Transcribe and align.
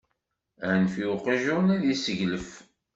Anef 0.69 0.93
i 1.01 1.03
uqjun, 1.13 1.65
ad 1.75 1.83
isseglef! 1.93 2.47